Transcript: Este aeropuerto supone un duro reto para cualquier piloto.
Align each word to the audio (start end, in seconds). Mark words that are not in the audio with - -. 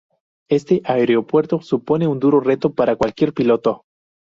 Este 0.49 0.81
aeropuerto 0.83 1.61
supone 1.61 2.07
un 2.07 2.17
duro 2.19 2.39
reto 2.39 2.73
para 2.73 2.95
cualquier 2.95 3.33
piloto. 3.35 3.85